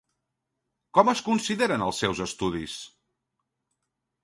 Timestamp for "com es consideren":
0.99-1.85